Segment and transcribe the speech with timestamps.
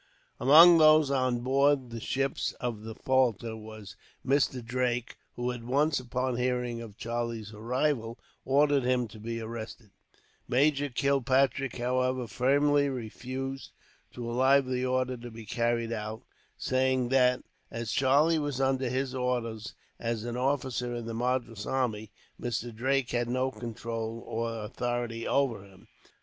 [0.39, 2.71] Among those on board the ships at
[3.05, 4.65] Falta was Mr.
[4.65, 9.91] Drake, who at once, upon hearing of Charlie's arrival, ordered him to be arrested.
[10.47, 13.73] Major Kilpatrick, however, firmly refused
[14.13, 16.23] to allow the order to be carried out,
[16.57, 22.11] saying that, as Charlie was under his orders as an officer in the Madras army,
[22.41, 22.73] Mr.
[22.73, 25.87] Drake had no control or authority over him.